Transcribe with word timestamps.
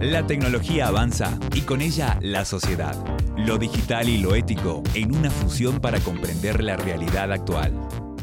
La 0.00 0.26
tecnología 0.26 0.86
avanza 0.86 1.38
y 1.54 1.60
con 1.60 1.82
ella 1.82 2.18
la 2.22 2.46
sociedad. 2.46 2.96
Lo 3.36 3.58
digital 3.58 4.08
y 4.08 4.16
lo 4.16 4.34
ético 4.34 4.82
en 4.94 5.14
una 5.14 5.30
fusión 5.30 5.78
para 5.78 6.00
comprender 6.00 6.64
la 6.64 6.78
realidad 6.78 7.30
actual. 7.30 7.78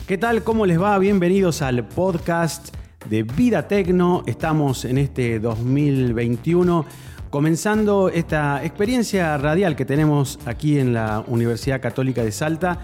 ¿Qué 0.08 0.18
tal? 0.18 0.44
¿Cómo 0.44 0.66
les 0.66 0.82
va? 0.82 0.98
Bienvenidos 0.98 1.62
al 1.62 1.88
podcast 1.88 2.76
de 3.08 3.21
Vida 3.21 3.68
Tecno. 3.68 4.24
Estamos 4.26 4.86
en 4.86 4.98
este 4.98 5.40
2021 5.40 6.84
comenzando 7.29 8.09
esta 8.09 8.66
experiencia 8.66 9.38
radial 9.38 9.75
que 9.75 9.86
tenemos 9.86 10.39
aquí 10.48 10.80
en 10.80 10.96
la 10.96 11.23
Universidad 11.28 11.80
Católica 11.80 12.23
de 12.23 12.32
Salta. 12.32 12.80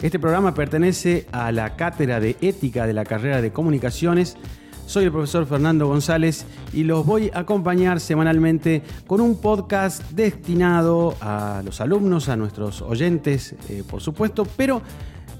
Este 0.00 0.18
programa 0.18 0.54
pertenece 0.54 1.26
a 1.32 1.52
la 1.52 1.76
Cátedra 1.76 2.18
de 2.18 2.34
Ética 2.40 2.86
de 2.86 2.94
la 2.94 3.04
carrera 3.04 3.42
de 3.42 3.52
Comunicaciones. 3.52 4.38
Soy 4.88 5.04
el 5.04 5.12
profesor 5.12 5.44
Fernando 5.44 5.86
González 5.86 6.46
y 6.72 6.82
los 6.82 7.04
voy 7.04 7.30
a 7.34 7.40
acompañar 7.40 8.00
semanalmente 8.00 8.82
con 9.06 9.20
un 9.20 9.38
podcast 9.38 10.02
destinado 10.12 11.14
a 11.20 11.60
los 11.62 11.82
alumnos, 11.82 12.30
a 12.30 12.36
nuestros 12.36 12.80
oyentes, 12.80 13.54
eh, 13.68 13.84
por 13.86 14.00
supuesto, 14.00 14.46
pero 14.56 14.80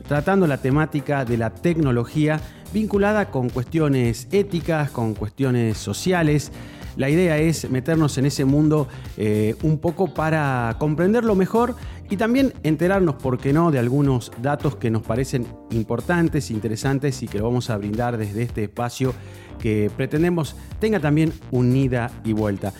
tratando 0.06 0.46
la 0.46 0.58
temática 0.58 1.24
de 1.24 1.38
la 1.38 1.48
tecnología 1.48 2.38
vinculada 2.74 3.30
con 3.30 3.48
cuestiones 3.48 4.28
éticas, 4.32 4.90
con 4.90 5.14
cuestiones 5.14 5.78
sociales. 5.78 6.52
La 6.98 7.08
idea 7.08 7.38
es 7.38 7.70
meternos 7.70 8.18
en 8.18 8.26
ese 8.26 8.44
mundo 8.44 8.88
eh, 9.16 9.54
un 9.62 9.78
poco 9.78 10.12
para 10.12 10.76
comprenderlo 10.78 11.34
mejor 11.34 11.76
y 12.10 12.16
también 12.16 12.52
enterarnos, 12.64 13.14
por 13.14 13.38
qué 13.38 13.52
no, 13.52 13.70
de 13.70 13.78
algunos 13.78 14.32
datos 14.42 14.76
que 14.76 14.90
nos 14.90 15.02
parecen 15.02 15.46
importantes, 15.70 16.50
interesantes 16.50 17.22
y 17.22 17.28
que 17.28 17.38
lo 17.38 17.44
vamos 17.44 17.70
a 17.70 17.76
brindar 17.76 18.18
desde 18.18 18.42
este 18.42 18.64
espacio 18.64 19.14
que 19.60 19.90
pretendemos 19.96 20.56
tenga 20.80 20.98
también 21.00 21.32
unida 21.52 22.10
y 22.24 22.32
vuelta. 22.32 22.72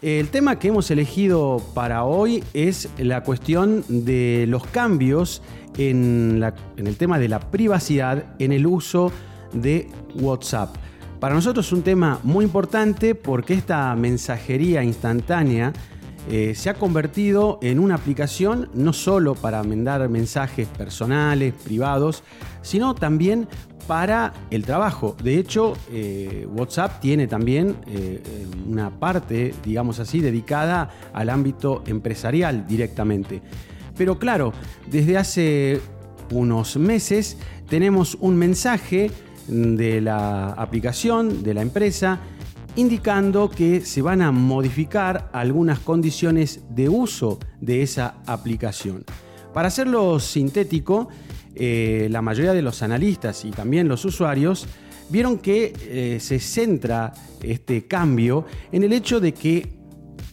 El 0.00 0.28
tema 0.28 0.58
que 0.58 0.68
hemos 0.68 0.90
elegido 0.90 1.60
para 1.74 2.04
hoy 2.04 2.42
es 2.54 2.88
la 2.98 3.22
cuestión 3.22 3.84
de 3.88 4.46
los 4.48 4.64
cambios 4.66 5.42
en, 5.76 6.42
el 6.76 6.96
tema 6.96 7.18
de 7.18 7.28
la 7.28 7.40
privacidad 7.50 8.24
en 8.38 8.52
el 8.52 8.66
uso 8.66 9.12
de 9.52 9.88
WhatsApp. 10.14 10.74
Para 11.20 11.34
nosotros 11.34 11.66
es 11.66 11.72
un 11.72 11.82
tema 11.82 12.20
muy 12.22 12.44
importante 12.44 13.16
porque 13.16 13.54
esta 13.54 13.94
mensajería 13.96 14.84
instantánea 14.84 15.72
eh, 16.30 16.54
se 16.54 16.70
ha 16.70 16.74
convertido 16.74 17.58
en 17.60 17.80
una 17.80 17.96
aplicación 17.96 18.70
no 18.72 18.92
solo 18.92 19.34
para 19.34 19.62
mandar 19.64 20.08
mensajes 20.08 20.68
personales, 20.68 21.54
privados, 21.64 22.22
sino 22.62 22.94
también 22.94 23.48
para 23.88 24.32
el 24.50 24.64
trabajo. 24.64 25.16
De 25.20 25.38
hecho, 25.38 25.72
eh, 25.90 26.46
WhatsApp 26.54 27.00
tiene 27.00 27.26
también 27.26 27.76
eh, 27.88 28.22
una 28.68 28.90
parte, 28.90 29.54
digamos 29.64 29.98
así, 29.98 30.20
dedicada 30.20 30.90
al 31.12 31.30
ámbito 31.30 31.82
empresarial 31.86 32.64
directamente. 32.68 33.42
Pero 33.96 34.20
claro, 34.20 34.52
desde 34.88 35.16
hace 35.16 35.80
unos 36.30 36.76
meses 36.76 37.38
tenemos 37.68 38.16
un 38.20 38.36
mensaje 38.36 39.10
de 39.48 40.00
la 40.00 40.50
aplicación, 40.50 41.42
de 41.42 41.54
la 41.54 41.62
empresa, 41.62 42.20
indicando 42.76 43.50
que 43.50 43.80
se 43.80 44.02
van 44.02 44.22
a 44.22 44.30
modificar 44.30 45.30
algunas 45.32 45.80
condiciones 45.80 46.60
de 46.70 46.88
uso 46.88 47.38
de 47.60 47.82
esa 47.82 48.16
aplicación. 48.26 49.04
Para 49.52 49.68
hacerlo 49.68 50.20
sintético, 50.20 51.08
eh, 51.54 52.06
la 52.10 52.22
mayoría 52.22 52.52
de 52.52 52.62
los 52.62 52.82
analistas 52.82 53.44
y 53.44 53.50
también 53.50 53.88
los 53.88 54.04
usuarios 54.04 54.66
vieron 55.08 55.38
que 55.38 55.72
eh, 55.80 56.20
se 56.20 56.38
centra 56.38 57.12
este 57.42 57.86
cambio 57.86 58.44
en 58.70 58.84
el 58.84 58.92
hecho 58.92 59.18
de 59.18 59.32
que 59.32 59.78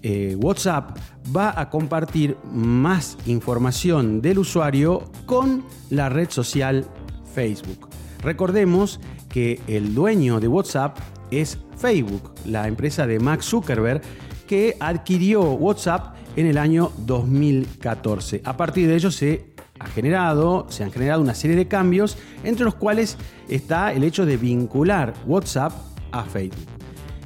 eh, 0.04 0.36
WhatsApp 0.40 0.98
va 1.36 1.60
a 1.60 1.70
compartir 1.72 2.38
más 2.52 3.18
información 3.26 4.22
del 4.22 4.38
usuario 4.38 5.12
con 5.26 5.64
la 5.90 6.10
red 6.10 6.30
social 6.30 6.86
Facebook. 7.34 7.95
Recordemos 8.26 9.00
que 9.30 9.62
el 9.68 9.94
dueño 9.94 10.40
de 10.40 10.48
WhatsApp 10.48 10.98
es 11.30 11.60
Facebook, 11.78 12.34
la 12.44 12.68
empresa 12.68 13.06
de 13.06 13.20
Max 13.20 13.46
Zuckerberg, 13.46 14.02
que 14.48 14.76
adquirió 14.80 15.44
WhatsApp 15.52 16.16
en 16.36 16.48
el 16.48 16.58
año 16.58 16.92
2014. 17.06 18.42
A 18.44 18.58
partir 18.58 18.88
de 18.88 18.96
ello 18.96 19.12
se 19.12 19.54
ha 19.78 19.86
generado, 19.86 20.66
se 20.70 20.84
han 20.84 20.92
generado 20.92 21.22
una 21.22 21.36
serie 21.36 21.56
de 21.56 21.68
cambios, 21.68 22.18
entre 22.44 22.66
los 22.66 22.74
cuales 22.74 23.16
está 23.48 23.94
el 23.94 24.04
hecho 24.04 24.26
de 24.26 24.38
vincular 24.38 25.14
WhatsApp 25.28 25.74
a 26.12 26.24
Facebook. 26.24 26.66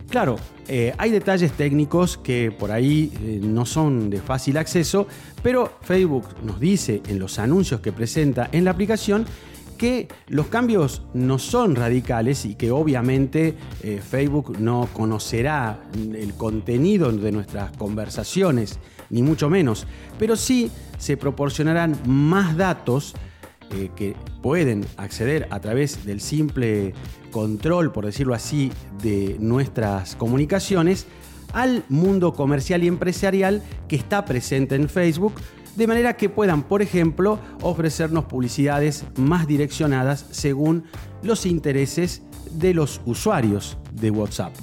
Claro, 0.09 0.35
eh, 0.67 0.93
hay 0.97 1.11
detalles 1.11 1.53
técnicos 1.53 2.17
que 2.17 2.51
por 2.51 2.71
ahí 2.71 3.13
eh, 3.21 3.39
no 3.41 3.65
son 3.65 4.09
de 4.09 4.19
fácil 4.19 4.57
acceso, 4.57 5.07
pero 5.41 5.77
Facebook 5.81 6.25
nos 6.43 6.59
dice 6.59 7.01
en 7.07 7.19
los 7.19 7.39
anuncios 7.39 7.79
que 7.79 7.93
presenta 7.93 8.49
en 8.51 8.65
la 8.65 8.71
aplicación 8.71 9.25
que 9.79 10.09
los 10.28 10.47
cambios 10.47 11.01
no 11.16 11.40
son 11.40 11.75
radicales 11.75 12.45
y 12.45 12.53
que 12.53 12.69
obviamente 12.69 13.56
eh, 13.81 14.00
Facebook 14.07 14.59
no 14.59 14.90
conocerá 14.94 15.79
el 15.95 16.34
contenido 16.35 17.12
de 17.12 17.31
nuestras 17.31 17.72
conversaciones, 17.78 18.78
ni 19.09 19.23
mucho 19.23 19.50
menos, 19.50 19.88
pero 20.19 20.35
sí 20.35 20.69
se 21.00 21.18
proporcionarán 21.18 21.97
más 22.06 22.57
datos 22.57 23.16
eh, 23.72 23.89
que 23.95 24.16
pueden 24.44 24.85
acceder 24.97 25.47
a 25.50 25.59
través 25.62 26.06
del 26.06 26.19
simple 26.19 26.94
control, 27.31 27.91
por 27.91 28.06
decirlo 28.06 28.35
así, 28.35 28.72
de 29.01 29.38
nuestras 29.39 30.16
comunicaciones 30.16 31.07
al 31.53 31.84
mundo 31.89 32.34
comercial 32.34 32.84
y 32.84 32.88
empresarial 32.88 33.63
que 33.88 33.95
está 33.95 34.25
presente 34.25 34.75
en 34.75 34.89
Facebook 34.89 35.34
de 35.79 35.88
manera 35.88 36.17
que 36.17 36.28
puedan, 36.28 36.63
por 36.63 36.81
ejemplo, 36.81 37.40
ofrecernos 37.62 38.25
publicidades 38.25 39.06
más 39.16 39.47
direccionadas 39.47 40.25
según 40.29 40.84
los 41.23 41.45
intereses 41.45 42.22
de 42.51 42.73
los 42.73 43.00
usuarios 43.06 43.78
de 43.94 44.12
WhatsApp. 44.12 44.53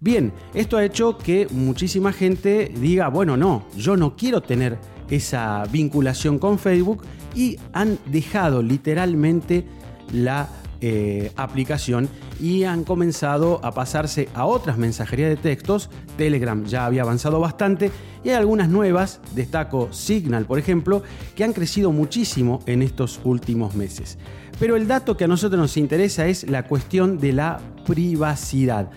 Bien, 0.00 0.32
esto 0.52 0.76
ha 0.76 0.84
hecho 0.84 1.16
que 1.16 1.46
muchísima 1.52 2.12
gente 2.12 2.72
diga, 2.76 3.06
bueno, 3.08 3.36
no, 3.36 3.64
yo 3.76 3.96
no 3.96 4.16
quiero 4.16 4.40
tener 4.40 4.76
esa 5.08 5.62
vinculación 5.70 6.40
con 6.40 6.58
Facebook 6.58 7.04
y 7.32 7.56
han 7.72 7.96
dejado 8.06 8.60
literalmente 8.60 9.64
la 10.12 10.48
eh, 10.80 11.30
aplicación 11.36 12.08
y 12.40 12.64
han 12.64 12.84
comenzado 12.84 13.60
a 13.62 13.72
pasarse 13.72 14.28
a 14.34 14.46
otras 14.46 14.78
mensajerías 14.78 15.30
de 15.30 15.36
textos. 15.36 15.90
Telegram 16.16 16.64
ya 16.64 16.86
había 16.86 17.02
avanzado 17.02 17.38
bastante 17.40 17.90
y 18.24 18.30
hay 18.30 18.36
algunas 18.36 18.68
nuevas, 18.68 19.20
destaco 19.34 19.92
Signal 19.92 20.46
por 20.46 20.58
ejemplo, 20.58 21.02
que 21.34 21.44
han 21.44 21.52
crecido 21.52 21.92
muchísimo 21.92 22.60
en 22.66 22.82
estos 22.82 23.20
últimos 23.24 23.74
meses. 23.74 24.18
Pero 24.58 24.76
el 24.76 24.86
dato 24.86 25.16
que 25.16 25.24
a 25.24 25.28
nosotros 25.28 25.60
nos 25.60 25.76
interesa 25.76 26.26
es 26.26 26.48
la 26.48 26.66
cuestión 26.66 27.18
de 27.18 27.32
la 27.32 27.60
privacidad. 27.86 28.90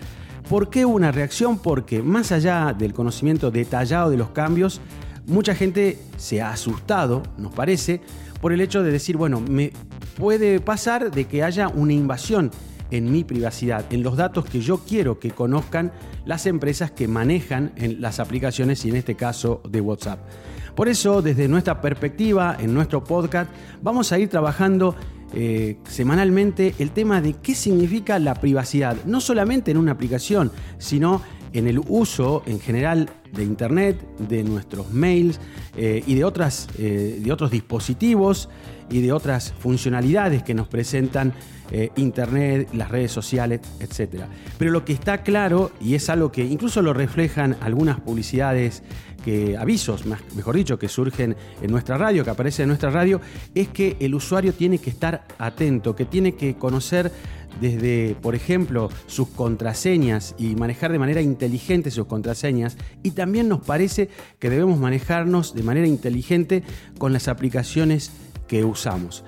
¿Por 0.48 0.68
qué 0.68 0.84
una 0.84 1.10
reacción? 1.10 1.58
Porque 1.58 2.02
más 2.02 2.32
allá 2.32 2.74
del 2.76 2.92
conocimiento 2.92 3.50
detallado 3.50 4.10
de 4.10 4.18
los 4.18 4.30
cambios, 4.30 4.80
mucha 5.26 5.54
gente 5.54 5.98
se 6.16 6.42
ha 6.42 6.50
asustado, 6.50 7.22
nos 7.38 7.54
parece, 7.54 8.02
por 8.42 8.52
el 8.52 8.60
hecho 8.60 8.82
de 8.82 8.92
decir, 8.92 9.16
bueno, 9.16 9.40
me 9.40 9.72
puede 10.16 10.60
pasar 10.60 11.10
de 11.10 11.24
que 11.26 11.42
haya 11.42 11.68
una 11.68 11.92
invasión 11.92 12.50
en 12.90 13.10
mi 13.10 13.24
privacidad, 13.24 13.84
en 13.90 14.02
los 14.02 14.16
datos 14.16 14.44
que 14.44 14.60
yo 14.60 14.78
quiero 14.78 15.18
que 15.18 15.30
conozcan 15.30 15.92
las 16.24 16.46
empresas 16.46 16.90
que 16.90 17.08
manejan 17.08 17.72
las 17.76 18.20
aplicaciones 18.20 18.84
y 18.84 18.90
en 18.90 18.96
este 18.96 19.14
caso 19.14 19.60
de 19.68 19.80
WhatsApp. 19.80 20.20
Por 20.74 20.88
eso, 20.88 21.22
desde 21.22 21.48
nuestra 21.48 21.80
perspectiva, 21.80 22.56
en 22.58 22.74
nuestro 22.74 23.02
podcast, 23.04 23.50
vamos 23.80 24.10
a 24.12 24.18
ir 24.18 24.28
trabajando 24.28 24.96
eh, 25.32 25.78
semanalmente 25.88 26.74
el 26.78 26.90
tema 26.90 27.20
de 27.20 27.34
qué 27.34 27.54
significa 27.54 28.18
la 28.18 28.34
privacidad, 28.34 28.96
no 29.04 29.20
solamente 29.20 29.70
en 29.70 29.76
una 29.76 29.92
aplicación, 29.92 30.50
sino 30.78 31.22
en 31.54 31.68
el 31.68 31.80
uso 31.88 32.42
en 32.46 32.60
general 32.60 33.08
de 33.32 33.44
Internet, 33.44 33.96
de 34.18 34.44
nuestros 34.44 34.92
mails 34.92 35.40
eh, 35.76 36.02
y 36.06 36.14
de, 36.14 36.24
otras, 36.24 36.68
eh, 36.78 37.20
de 37.22 37.32
otros 37.32 37.50
dispositivos 37.50 38.48
y 38.90 39.00
de 39.00 39.12
otras 39.12 39.54
funcionalidades 39.58 40.42
que 40.42 40.52
nos 40.52 40.68
presentan 40.68 41.32
eh, 41.70 41.90
Internet, 41.96 42.68
las 42.74 42.90
redes 42.90 43.10
sociales, 43.12 43.60
etc. 43.80 44.24
Pero 44.58 44.70
lo 44.70 44.84
que 44.84 44.92
está 44.92 45.22
claro, 45.22 45.72
y 45.80 45.94
es 45.94 46.10
algo 46.10 46.30
que 46.30 46.44
incluso 46.44 46.82
lo 46.82 46.92
reflejan 46.92 47.56
algunas 47.62 48.00
publicidades, 48.00 48.82
que, 49.24 49.56
avisos, 49.56 50.04
mejor 50.04 50.54
dicho, 50.54 50.78
que 50.78 50.88
surgen 50.88 51.34
en 51.62 51.70
nuestra 51.70 51.96
radio, 51.96 52.24
que 52.24 52.30
aparecen 52.30 52.64
en 52.64 52.68
nuestra 52.68 52.90
radio, 52.90 53.22
es 53.54 53.68
que 53.68 53.96
el 54.00 54.14
usuario 54.14 54.52
tiene 54.52 54.78
que 54.78 54.90
estar 54.90 55.24
atento, 55.38 55.96
que 55.96 56.04
tiene 56.04 56.34
que 56.34 56.56
conocer 56.56 57.10
desde, 57.60 58.16
por 58.20 58.34
ejemplo, 58.34 58.88
sus 59.06 59.28
contraseñas 59.28 60.34
y 60.38 60.56
manejar 60.56 60.92
de 60.92 60.98
manera 60.98 61.20
inteligente 61.20 61.90
sus 61.90 62.06
contraseñas. 62.06 62.76
Y 63.02 63.12
también 63.12 63.48
nos 63.48 63.60
parece 63.60 64.08
que 64.38 64.50
debemos 64.50 64.78
manejarnos 64.78 65.54
de 65.54 65.62
manera 65.62 65.86
inteligente 65.86 66.62
con 66.98 67.12
las 67.12 67.28
aplicaciones 67.28 68.12
que 68.46 68.64
usamos. 68.64 69.24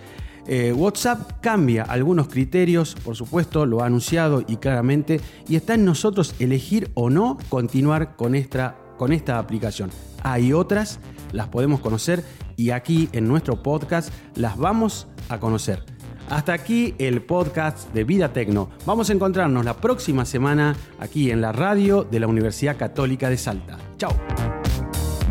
Eh, 0.48 0.72
WhatsApp 0.72 1.40
cambia 1.40 1.82
algunos 1.82 2.28
criterios, 2.28 2.94
por 2.94 3.16
supuesto, 3.16 3.66
lo 3.66 3.82
ha 3.82 3.86
anunciado 3.86 4.44
y 4.46 4.56
claramente, 4.56 5.20
y 5.48 5.56
está 5.56 5.74
en 5.74 5.84
nosotros 5.84 6.34
elegir 6.38 6.90
o 6.94 7.10
no 7.10 7.36
continuar 7.48 8.14
con 8.14 8.36
esta, 8.36 8.76
con 8.96 9.12
esta 9.12 9.38
aplicación. 9.40 9.90
Hay 10.22 10.52
otras, 10.52 11.00
las 11.32 11.48
podemos 11.48 11.80
conocer 11.80 12.22
y 12.56 12.70
aquí 12.70 13.08
en 13.12 13.26
nuestro 13.26 13.62
podcast 13.62 14.12
las 14.36 14.56
vamos 14.56 15.08
a 15.28 15.40
conocer. 15.40 15.95
Hasta 16.30 16.52
aquí 16.52 16.94
el 16.98 17.22
podcast 17.22 17.92
de 17.92 18.04
Vida 18.04 18.32
Tecno. 18.32 18.68
Vamos 18.84 19.10
a 19.10 19.12
encontrarnos 19.12 19.64
la 19.64 19.74
próxima 19.74 20.24
semana 20.24 20.76
aquí 20.98 21.30
en 21.30 21.40
la 21.40 21.52
radio 21.52 22.02
de 22.04 22.20
la 22.20 22.26
Universidad 22.26 22.76
Católica 22.76 23.30
de 23.30 23.36
Salta. 23.36 23.78
Chao. 23.96 24.12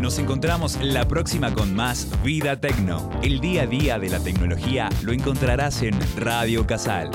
Nos 0.00 0.18
encontramos 0.18 0.78
la 0.82 1.06
próxima 1.06 1.52
con 1.52 1.74
más 1.74 2.10
Vida 2.22 2.60
Tecno. 2.60 3.10
El 3.22 3.40
día 3.40 3.62
a 3.62 3.66
día 3.66 3.98
de 3.98 4.10
la 4.10 4.20
tecnología 4.20 4.88
lo 5.02 5.12
encontrarás 5.12 5.82
en 5.82 5.94
Radio 6.16 6.66
Casal 6.66 7.10